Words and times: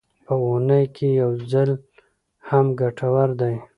په 0.25 0.33
اونۍ 0.45 0.83
کې 0.95 1.07
یو 1.21 1.31
ځل 1.51 1.69
هم 2.49 2.65
ګټور 2.79 3.29
دی. 3.41 3.55